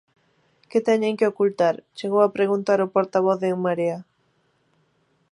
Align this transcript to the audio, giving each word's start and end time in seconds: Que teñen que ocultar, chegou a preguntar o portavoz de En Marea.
Que 0.69 0.79
teñen 0.89 1.17
que 1.19 1.29
ocultar, 1.31 1.75
chegou 1.97 2.21
a 2.23 2.33
preguntar 2.37 2.79
o 2.81 2.91
portavoz 2.95 3.37
de 3.39 3.49
En 3.53 3.59
Marea. 3.65 3.99